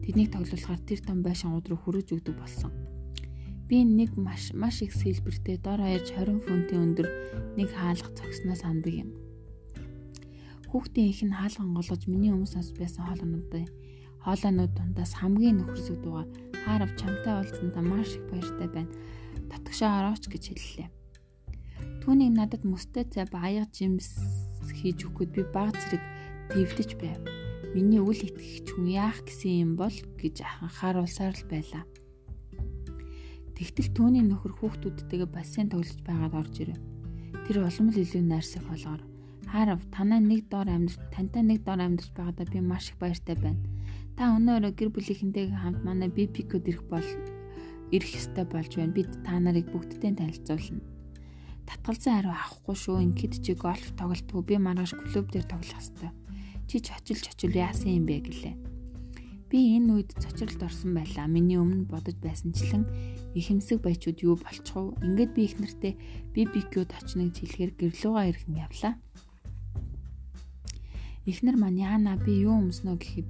тэднийг 0.03 0.35
тоглуулахаар 0.35 0.81
тэр 0.83 0.99
том 1.07 1.23
байшингууд 1.23 1.71
руу 1.71 1.79
хүрэж 1.87 2.19
өгдөг 2.19 2.35
болсон. 2.35 2.75
Би 3.71 3.87
нэг 3.87 4.19
маш 4.19 4.51
маш 4.51 4.83
их 4.83 4.91
сэлбэртэй 4.91 5.55
дор 5.63 5.79
хаяж 5.79 6.11
20 6.11 6.43
фунтын 6.43 6.83
өндөр 6.83 7.07
нэг 7.55 7.71
хаалга 7.71 8.11
цогсноо 8.11 8.59
санддаг 8.59 8.91
юм. 8.91 9.24
Хүүхдийн 10.75 11.07
их 11.07 11.23
нь 11.23 11.31
хаалган 11.31 11.71
голгож 11.71 12.03
миний 12.11 12.35
өмнө 12.35 12.51
сонс 12.51 12.75
байсан 12.75 13.07
хоолойнуудын 13.07 13.71
хоолойнууд 14.27 14.75
дундаас 14.75 15.15
хамгийн 15.15 15.63
нөхөрсөг 15.63 16.03
дуугаар 16.03 16.27
хаарав 16.67 16.91
чамтай 16.99 17.31
уулзсандаа 17.31 17.79
маш 17.79 18.19
их 18.19 18.27
баяртай 18.27 18.67
байна 18.67 18.91
татгшаа 19.47 20.03
орооч 20.03 20.27
гэж 20.27 20.43
хэллээ. 20.51 20.89
Түүнийг 22.03 22.35
надад 22.35 22.67
мөстэй 22.67 23.07
цай 23.07 23.23
баяга 23.23 23.71
жимс 23.71 24.19
хийж 24.67 25.07
өгөхөд 25.07 25.31
би 25.31 25.47
баг 25.47 25.79
зэрэг 25.79 26.03
твдэж 26.51 26.91
байв. 26.99 27.23
Миний 27.71 28.03
үл 28.03 28.19
итгэгч 28.19 28.75
хүн 28.75 28.91
яах 28.91 29.23
гэсэн 29.23 29.63
юм 29.63 29.71
бол 29.79 29.95
гэж 30.19 30.43
анхааруулсаар 30.43 31.39
л 31.39 31.47
байлаа. 31.47 31.87
Тэгтэл 33.55 33.95
түүний 33.95 34.27
нөхөр 34.27 34.59
хүүхдүүдтэйгээ 34.59 35.29
бассейн 35.31 35.71
тоглож 35.71 36.03
байгаад 36.03 36.35
орж 36.35 36.55
ирэв. 36.67 36.79
Тэр 37.47 37.63
улам 37.63 37.95
л 37.95 38.03
илүү 38.03 38.23
найрсаг 38.27 38.67
болгоор 38.67 39.14
Харав 39.55 39.79
танаа 39.87 40.19
нэг 40.19 40.51
доор 40.51 40.67
амьд 40.67 40.99
тантай 41.15 41.39
нэг 41.39 41.63
доор 41.63 41.79
амьдарч 41.79 42.11
байгаадаа 42.11 42.43
би 42.51 42.59
маш 42.59 42.91
их 42.91 42.99
баяртай 42.99 43.39
байна. 43.39 43.63
Та 44.19 44.35
өнөө 44.35 44.59
өрөө 44.59 44.73
гэр 44.75 44.89
бүлийнхэнтэйгээ 44.91 45.63
хамт 45.63 45.79
манай 45.87 46.11
бибикод 46.11 46.67
ирэх 46.67 46.83
бол 46.91 47.07
ирэх 47.95 48.11
ёстой 48.19 48.43
болж 48.43 48.75
байна. 48.75 48.91
Бид 48.91 49.07
та 49.23 49.39
нарыг 49.39 49.71
бүгдтэй 49.71 50.11
танилцуулна. 50.11 50.83
Татгалзан 51.71 52.13
хариу 52.19 52.35
авахгүй 52.35 52.75
шүү. 52.75 52.99
Ингээд 52.99 53.39
чи 53.39 53.55
гольф 53.55 53.95
тоглолтгүй 53.95 54.43
би 54.43 54.55
маргааш 54.59 54.91
клуб 54.91 55.31
дээр 55.31 55.47
тоглох 55.47 55.79
ёстой. 55.79 56.11
Чи 56.67 56.83
чочилж 56.83 57.23
чочил 57.23 57.55
яасан 57.55 57.95
юм 57.95 58.11
бэ 58.11 58.27
гэлээ. 58.27 58.55
Би 59.47 59.79
энэ 59.79 60.03
үед 60.03 60.19
цочролд 60.19 60.67
орсон 60.67 60.99
байлаа. 60.99 61.31
Миний 61.31 61.55
өмнө 61.55 61.87
бодож 61.87 62.19
байсанчлан 62.19 62.91
ихэмсэг 63.31 63.79
баячууд 63.79 64.19
юу 64.19 64.35
болчих 64.35 64.75
вэ? 64.75 64.99
Ингээд 64.99 65.31
би 65.31 65.41
их 65.47 65.55
нэртэй 65.63 65.93
BBQ-д 66.35 66.91
очныг 66.91 67.39
хэлэхээр 67.39 67.71
гэрлүүгээ 67.79 68.29
ирэх 68.35 68.43
юм 68.51 68.59
явлаа. 68.59 68.99
Эхнэр 71.25 71.57
маань 71.57 71.81
яана 71.81 72.21
би 72.21 72.45
юу 72.45 72.61
өмснө 72.61 73.01
гэхэд 73.01 73.29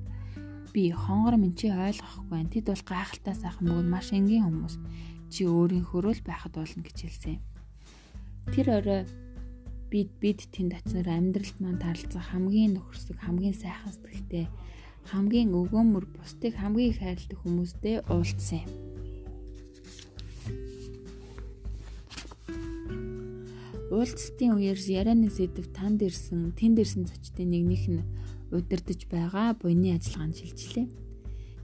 би 0.75 0.91
хонгор 0.91 1.39
минь 1.39 1.55
чи 1.55 1.71
ойлгохгүй 1.71 2.27
байна. 2.27 2.51
Тэд 2.51 2.67
бол 2.67 2.83
гайхалтай 2.83 3.35
сайхан 3.39 3.65
бөгөөд 3.71 3.87
маш 3.87 4.11
энгийн 4.11 4.43
хүмүүс. 4.43 4.75
Чи 5.31 5.47
өөрийнхөө 5.47 6.11
л 6.11 6.27
байхад 6.27 6.59
болно 6.59 6.83
гэж 6.83 6.97
хэлсэн. 7.07 7.39
Тэр 8.51 8.67
орой 8.75 9.01
бид 9.87 10.11
бид 10.19 10.43
тэнд 10.51 10.75
очсноор 10.75 11.07
амьдралд 11.07 11.57
маань 11.63 11.79
таралцах 11.79 12.35
хамгийн 12.35 12.75
нөхөрсөг, 12.75 13.15
хамгийн 13.23 13.55
сайхан 13.55 13.95
сэтгэлтэй, 13.95 14.45
хамгийн 15.07 15.55
өгөөмөр 15.55 16.05
бусдыг 16.19 16.59
хамгийн 16.59 16.91
их 16.91 16.99
хайрладаг 16.99 17.39
хүмүүстэй 17.39 17.95
уулзсан 18.11 18.67
юм. 18.67 18.94
Уулзалтын 23.95 24.59
үеэр 24.59 24.75
ярианы 24.75 25.31
сэдв 25.31 25.71
танд 25.71 26.03
ирсэн, 26.03 26.51
тэнд 26.51 26.83
ирсэн 26.83 27.07
зочдын 27.07 27.47
нэгнийх 27.47 27.87
нь 27.87 28.03
удирдах 28.51 28.99
байгаа 29.07 29.55
буйны 29.55 29.95
ажиллагаанд 29.95 30.35
шилжлээ. 30.35 30.87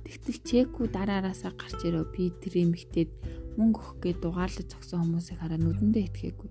Тэгтэл 0.08 0.40
чекүү 0.48 0.86
дараараасаа 0.96 1.52
гарч 1.60 1.84
ирөө 1.84 2.08
би 2.16 2.32
тэр 2.32 2.64
эмэгтэйд 2.64 3.12
мөнгө 3.60 3.80
өгөх 3.84 3.92
гээд 4.00 4.20
дугаарлаж 4.24 4.64
зогсон 4.64 5.12
хүмүүсийг 5.12 5.44
хараа 5.44 5.60
нүдэндээ 5.60 6.08
итгээгүй. 6.08 6.50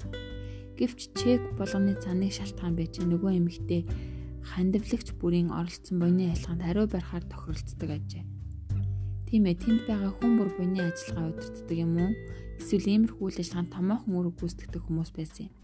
Гэвч 0.76 1.00
чек 1.16 1.40
болгоны 1.56 1.96
цаныг 1.96 2.32
шалтгаан 2.36 2.76
байж 2.76 3.00
нөгөө 3.00 3.40
эмэгтэй 3.40 3.88
хандивлагч 4.52 5.16
бүрийн 5.16 5.48
оролцсон 5.48 5.96
буйны 5.96 6.28
ажиллагаанд 6.28 6.64
хариу 6.64 6.86
барихаар 6.92 7.24
тохиролцдог 7.24 7.88
ажээ. 7.88 8.24
Тийм 9.32 9.48
ээ 9.48 9.56
тэнд 9.56 9.88
байгаа 9.88 10.12
хүн 10.12 10.32
бүр 10.36 10.50
буйны 10.60 10.80
ажиллагаа 10.84 11.32
удирддаг 11.32 11.76
юм 11.76 11.92
уу? 11.96 12.12
Эсвэл 12.60 12.84
иймэрхүү 12.84 13.24
үйл 13.24 13.40
ажиллагаанд 13.40 13.72
томоохон 13.72 14.12
үүрэг 14.12 14.34
гүйцэтгэдэг 14.40 14.82
хүмүүс 14.84 15.12
байсан 15.16 15.48
юм. 15.48 15.59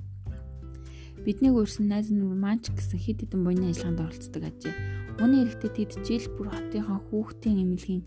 Бидний 1.27 1.51
өөрсөн 1.51 1.91
найз 1.91 2.07
нөхөр 2.15 2.39
Манч 2.39 2.71
гэсэн 2.71 3.03
хэд 3.03 3.27
хэдэн 3.27 3.43
буйны 3.43 3.75
ажиллагаанд 3.75 3.99
оролцдог 3.99 4.47
ажээ. 4.47 4.75
Үүний 5.19 5.43
эрэхтэй 5.43 5.71
тэд 5.75 6.07
жил 6.07 6.23
бүр 6.39 6.55
хотынхаа 6.55 7.03
хүүхдийн 7.11 7.67
эмнэлгийн 7.67 8.07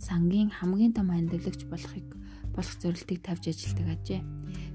сангийн 0.00 0.48
хамгийн 0.48 0.96
том 0.96 1.12
хандивлагч 1.12 1.68
болохыг 1.68 2.08
болох 2.56 2.76
зорилтыг 2.80 3.20
тавьж 3.20 3.52
ажилладаг 3.52 3.88
ажээ. 4.00 4.22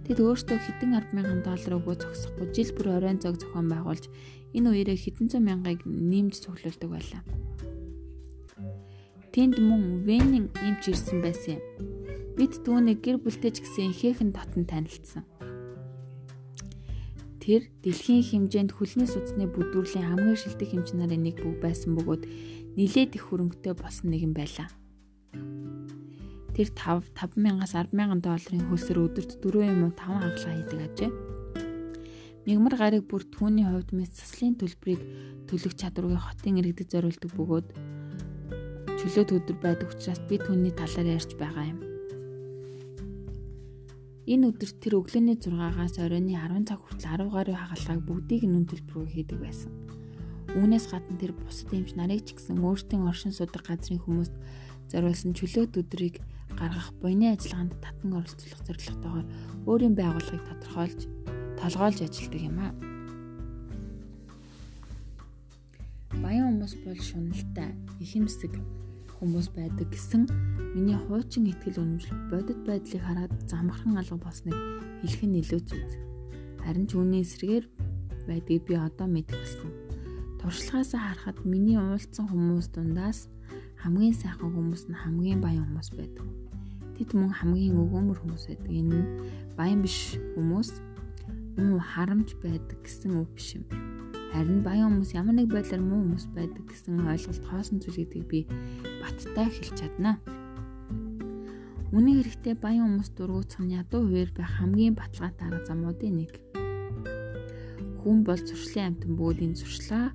Тэд 0.06 0.18
өөрсдөө 0.22 0.58
хэдэн 0.62 0.92
100000 1.18 1.42
доллар 1.42 1.74
өгөө 1.82 1.96
зогсохгүй 1.98 2.48
жил 2.54 2.72
бүр 2.78 2.88
оройн 2.94 3.18
зог 3.18 3.42
зохион 3.42 3.68
байгуулж 3.74 4.06
энэ 4.54 4.70
үеэрээ 4.70 4.98
хэдэн 5.10 5.28
зуун 5.34 5.50
мянгыг 5.50 5.82
нэмж 5.90 6.46
цуглуулдаг 6.46 6.90
байлаа. 6.94 7.22
Тэнд 9.34 9.58
мөн 9.58 10.06
Венин 10.06 10.54
эмч 10.62 10.94
ирсэн 10.94 11.26
байсан 11.26 11.58
юм. 11.58 11.64
Бид 12.38 12.54
түүнийг 12.62 13.02
гэр 13.02 13.18
бүлтэй 13.18 13.50
ч 13.50 13.66
гэсэн 13.66 13.94
ихээхэн 13.98 14.30
дотн 14.30 14.70
танилцсан. 14.70 15.26
Тэр 17.50 17.66
дэлхийн 17.82 18.22
хэмжээнд 18.22 18.78
хөлний 18.78 19.10
судасны 19.10 19.50
бүдүүрлийн 19.50 20.06
хамгийн 20.06 20.38
шилдэг 20.38 20.70
хэмж 20.70 20.94
нарын 20.94 21.26
нэг 21.26 21.42
бүг 21.42 21.58
байсан 21.66 21.98
бөгөөд 21.98 22.30
нилээд 22.78 23.18
их 23.18 23.26
хөрөнгөтэй 23.26 23.74
болсон 23.74 24.14
нэгэн 24.14 24.38
байлаа. 24.38 24.70
Тэр 26.54 26.70
5 26.78 27.10
5000-аас 27.18 27.74
100000 27.74 28.22
долларын 28.22 28.70
хөлсөөр 28.70 29.02
өдөрт 29.02 29.32
4 29.42 29.66
юм 29.66 29.82
уу 29.82 29.94
5 29.98 29.98
хагалгаа 29.98 30.54
хийдэг 30.62 30.80
ажээ. 30.94 31.12
Мигмар 32.46 32.76
гариг 32.78 33.10
бүр 33.10 33.26
түүний 33.26 33.66
хувьд 33.66 33.98
мэс 33.98 34.14
заслын 34.14 34.54
төлбөрийг 34.54 35.02
төлөх 35.50 35.74
чадваргүй 35.74 36.22
хотын 36.22 36.62
иргэдэд 36.62 36.94
зориулдаг 36.94 37.34
бөгөөд 37.34 37.68
чөлөөт 38.94 39.30
өдөр 39.34 39.58
байдаг 39.58 39.90
учраас 39.90 40.22
би 40.30 40.38
түүний 40.38 40.70
талаар 40.78 41.18
ярьж 41.18 41.34
байгаа 41.34 41.66
юм. 41.66 41.89
Энэ 44.30 44.54
өдөр 44.54 44.72
тэр 44.78 44.94
өглөөний 45.02 45.42
6-аас 45.42 45.98
оройны 46.06 46.38
10 46.38 46.70
цаг 46.70 46.86
хүртэл 46.86 47.34
10 47.34 47.34
гаруй 47.34 47.58
хагалгааг 47.58 48.02
бүгдийг 48.06 48.46
нүн 48.46 48.70
төлбөрөөр 48.70 49.10
хийдэг 49.10 49.42
байсан. 49.42 49.74
Үүнээс 50.54 50.86
гадна 50.94 51.18
тэр 51.18 51.34
бусад 51.34 51.74
эмч 51.74 51.98
нарыг 51.98 52.30
ч 52.30 52.38
гэсэн 52.38 52.62
өөртөө 52.62 53.10
оршин 53.10 53.34
суудаг 53.34 53.66
газрын 53.66 53.98
хүмүүст 53.98 54.38
зориулсан 54.94 55.34
чөлөөт 55.34 55.82
өдрийг 55.82 56.22
гаргах 56.54 56.94
буйны 57.02 57.34
ажиллагаанд 57.34 57.74
татан 57.82 58.22
оролцох 58.22 58.62
зорилготойгоор 58.70 59.26
өөрийн 59.66 59.98
байгууллагыг 59.98 60.46
тодорхойлж 60.46 61.02
толгойлж 61.58 62.00
ажилладаг 62.06 62.42
юм 62.46 62.58
а. 62.62 62.70
Баян 66.22 66.54
хүмүүс 66.54 66.74
бол 66.86 67.02
шуналтай, 67.02 67.74
ихэмсэг 67.98 68.54
хүмүүс 69.20 69.52
байдаг 69.52 69.92
гэсэн 69.92 70.32
миний 70.74 70.96
хуучин 70.96 71.52
ихтгэл 71.52 71.84
үнэмшил 71.84 72.16
бодит 72.32 72.60
байдлыг 72.64 73.04
хараад 73.04 73.34
замхан 73.52 74.00
алга 74.00 74.16
болсныг 74.16 74.56
хэлэх 75.04 75.24
нь 75.28 75.40
илүү 75.44 75.62
зүг. 75.68 75.90
Харин 76.64 76.88
ч 76.88 76.96
үүний 76.96 77.28
эсрэгээр 77.28 77.66
байдгийг 78.28 78.64
би 78.64 78.76
одоо 78.80 79.08
мэдгэсэн. 79.12 79.70
Туршлагаас 80.40 80.96
харахад 80.96 81.44
миний 81.44 81.76
уулзсан 81.76 82.32
хүмүүс 82.32 82.72
дундаас 82.72 83.28
хамгийн 83.84 84.16
сайхан 84.16 84.56
хүмүүс 84.56 84.88
нь 84.88 84.96
хамгийн 84.96 85.44
баян 85.44 85.68
хүмүүс 85.68 85.90
байдаг. 86.00 86.26
Тэд 86.96 87.12
мөн 87.16 87.32
хамгийн 87.36 87.76
өгөөмөр 87.76 88.18
хүмүүс 88.24 88.44
байдаг. 88.48 88.72
Энэ 88.72 88.96
нь 88.96 89.08
баян 89.60 89.84
биш 89.84 90.16
хүмүүс 90.36 90.80
муу 91.60 91.80
харамж 91.80 92.40
байдаг 92.40 92.80
гэсэн 92.84 93.20
үг 93.20 93.32
биш 93.36 93.60
юм. 93.60 93.89
Харин 94.30 94.62
баян 94.62 94.94
хүмүүс 94.94 95.18
ямар 95.18 95.34
нэг 95.34 95.50
байдлаар 95.50 95.82
муу 95.82 96.06
хүмүүс 96.06 96.30
байдаг 96.38 96.62
гэсэн 96.70 97.02
ойлголт 97.02 97.46
хоосон 97.50 97.82
зүйл 97.82 98.06
гэдгийг 98.06 98.28
би 98.30 98.40
баттай 99.02 99.50
хэлж 99.50 99.74
чадна. 99.74 100.22
Үнэн 101.90 102.22
хэрэгтээ 102.22 102.56
баян 102.62 102.94
хүмүүс 102.94 103.10
дургуутсах 103.18 103.66
нь 103.66 103.74
ядуу 103.74 104.06
хувээр 104.06 104.30
байх 104.38 104.54
хамгийн 104.62 104.94
баталгаатай 104.94 105.50
арга 105.50 105.66
замуудын 105.66 106.14
нэг. 106.22 106.34
Хүн 108.06 108.22
бол 108.22 108.38
зуршлын 108.38 108.94
амтан 108.94 109.18
бөгөөд 109.18 109.42
энэ 109.42 109.58
зуршлаа 109.58 110.14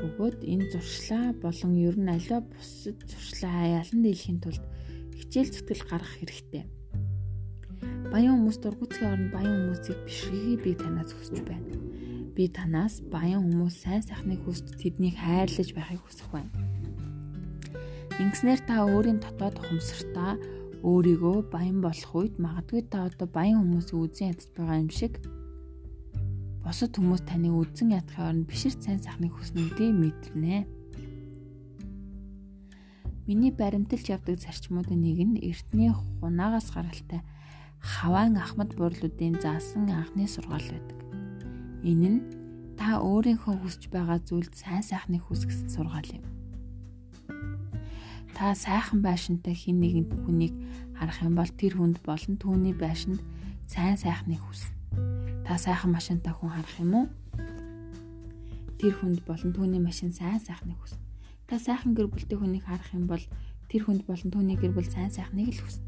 бөгөөд 0.00 0.40
энэ 0.40 0.66
зуршлаа 0.72 1.26
болон 1.36 1.72
ер 1.76 1.96
нь 2.00 2.08
аливаа 2.16 2.40
бусад 2.40 2.96
зуршлаа 3.04 3.84
ялан 3.84 4.00
дийлэхийн 4.00 4.40
тулд 4.40 4.64
хичээл 5.20 5.52
зүтгэл 5.52 5.84
гаргах 5.84 6.16
хэрэгтэй 6.16 6.64
Баян 8.12 8.36
хүмүүс 8.36 8.60
дургуцгийн 8.60 9.08
оронд 9.08 9.32
баян 9.32 9.72
хүмүүсийг 9.72 9.98
бишрэхийг 10.04 10.60
би 10.60 10.72
танаас 10.76 11.16
хүсэж 11.16 11.48
байна. 11.48 11.72
Би 12.36 12.44
танаас 12.52 13.00
баян 13.08 13.40
хүмүүс 13.40 13.72
сайн 13.72 14.04
сайхныг 14.04 14.44
хүсч 14.44 14.68
тэднийг 14.76 15.16
хайрлаж 15.16 15.72
байхыг 15.72 16.04
хүсэх 16.04 16.28
байна. 16.28 16.52
Ингэснээр 18.20 18.60
та 18.68 18.84
өөрийн 18.84 19.16
дотоод 19.16 19.56
ухамсартаа 19.64 20.36
өөрийгөө 20.84 21.48
баян 21.48 21.80
болох 21.80 22.12
үед 22.12 22.36
магадгүй 22.36 22.84
та 22.92 23.08
одоо 23.08 23.24
баян 23.32 23.64
хүмүүсийг 23.64 23.96
үзэн 23.96 24.36
ядаж 24.36 24.48
байгаа 24.60 24.76
юм 24.84 24.92
шиг 24.92 25.16
босод 26.60 26.92
хүмүүс 26.92 27.24
таны 27.24 27.48
үзэн 27.48 27.96
ядахын 27.96 28.44
оронд 28.44 28.44
бишэр 28.44 28.76
сайн 28.76 29.00
сайхныг 29.00 29.32
хүснэ 29.32 29.72
гэдгийг 29.72 29.96
мэдэрнэ. 29.96 30.56
Миний 33.24 33.52
баримталж 33.56 34.04
явдаг 34.12 34.36
зарчмуудын 34.36 35.00
нэг 35.00 35.18
нь 35.24 35.40
эртний 35.40 35.96
хунаагаас 36.20 36.68
гаралтай 36.76 37.24
хаваан 37.82 38.38
ахмад 38.38 38.70
буурлуудын 38.78 39.42
заасан 39.42 39.90
анхны 39.90 40.30
сургаал 40.30 40.62
байдаг. 40.70 40.98
Энэ 41.82 42.08
нь 42.14 42.20
та 42.78 43.02
өөрийнхөө 43.02 43.58
хүсэж 43.58 43.90
байгаа 43.90 44.22
зүйлд 44.22 44.54
сайн 44.54 44.86
сайхныг 44.86 45.22
хүс 45.26 45.42
гэсэн 45.50 45.68
сургаал 45.74 46.10
юм. 46.14 46.24
Та 48.38 48.54
сайхан 48.54 49.02
байшинтай 49.02 49.54
хэн 49.58 49.82
нэгэн 49.82 50.06
хүнийг 50.22 50.54
харах 50.94 51.18
юм 51.26 51.34
бол 51.34 51.50
тэр 51.50 51.74
хүнд 51.74 51.98
болон 52.06 52.34
түүний 52.38 52.74
байшинд 52.74 53.18
сайн 53.66 53.98
сайхныг 53.98 54.38
хүс. 54.38 54.70
Та 55.42 55.58
сайхан 55.58 55.90
машинтай 55.90 56.30
хүн 56.30 56.54
харах 56.54 56.76
юм 56.78 56.92
уу? 56.94 57.06
Тэр 58.78 58.94
хүнд 58.94 59.26
болон 59.26 59.50
түүний 59.50 59.82
машин 59.82 60.14
сайн 60.14 60.38
сайхныг 60.38 60.78
хүс. 60.78 60.94
Та 61.50 61.58
сайхан 61.58 61.98
гэр 61.98 62.06
бүлтэй 62.06 62.38
хүнийг 62.38 62.62
харах 62.62 62.94
юм 62.94 63.10
бол 63.10 63.22
тэр 63.66 63.82
хүнд 63.90 64.06
болон 64.06 64.30
түүний 64.30 64.54
гэр 64.54 64.70
бүл 64.70 64.86
сайн 64.86 65.10
сайхныг 65.10 65.50
л 65.50 65.62
хүс 65.66 65.82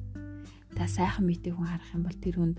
та 0.75 0.87
сайхан 0.91 1.27
биетэй 1.31 1.55
хүн 1.55 1.71
харах 1.71 1.95
юм 1.95 2.03
бол 2.03 2.19
тэр 2.19 2.37
хүнд 2.39 2.59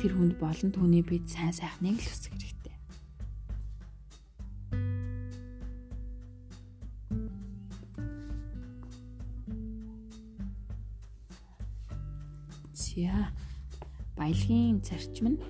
тэр 0.00 0.12
хүнд 0.16 0.34
болон 0.40 0.70
түүний 0.72 1.04
бид 1.04 1.28
сайн 1.28 1.52
сайхныг 1.52 2.00
л 2.00 2.08
хүсэх 2.08 2.32
хэрэгтэй. 2.32 2.76
За 12.72 13.28
баялагын 14.16 14.80
зарчим 14.80 15.36
нь 15.36 15.40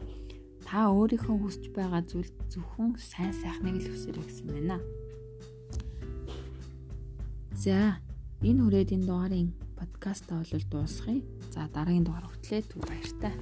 та 0.67 0.91
өөрийнхөө 0.91 1.37
хүсэж 1.39 1.65
байгаа 1.75 2.03
зүйл 2.07 2.31
зөвхөн 2.51 2.99
сайн 2.99 3.35
сайхныг 3.35 3.79
л 3.79 3.91
хүсэрэй 3.91 4.25
гэсэн 4.27 4.47
байна. 4.51 4.79
За 7.55 7.99
энэ 8.43 8.61
хүрээд 8.63 8.95
энэ 8.95 9.07
дугаарын 9.07 9.51
подкастаа 9.79 10.43
бол 10.43 10.65
дуусгая. 10.71 11.21
За 11.51 11.67
дараагийн 11.67 12.07
дугаар 12.07 12.27
хүртлээр 12.31 12.65
түр 12.71 12.83
баяртай. 12.87 13.35